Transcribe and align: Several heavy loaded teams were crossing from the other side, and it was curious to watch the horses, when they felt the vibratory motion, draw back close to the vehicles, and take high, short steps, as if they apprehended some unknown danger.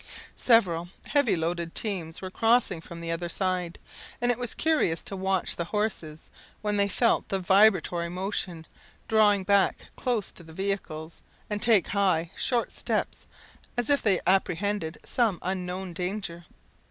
Several 0.35 0.89
heavy 1.09 1.35
loaded 1.35 1.75
teams 1.75 2.23
were 2.23 2.31
crossing 2.31 2.81
from 2.81 3.01
the 3.01 3.11
other 3.11 3.29
side, 3.29 3.77
and 4.19 4.31
it 4.31 4.39
was 4.39 4.55
curious 4.55 5.03
to 5.03 5.15
watch 5.15 5.55
the 5.55 5.65
horses, 5.65 6.31
when 6.63 6.75
they 6.77 6.87
felt 6.87 7.29
the 7.29 7.37
vibratory 7.37 8.09
motion, 8.09 8.65
draw 9.07 9.37
back 9.43 9.89
close 9.95 10.31
to 10.31 10.41
the 10.41 10.53
vehicles, 10.53 11.21
and 11.51 11.61
take 11.61 11.89
high, 11.89 12.31
short 12.35 12.71
steps, 12.71 13.27
as 13.77 13.91
if 13.91 14.01
they 14.01 14.19
apprehended 14.25 14.97
some 15.05 15.37
unknown 15.43 15.93
danger. 15.93 16.45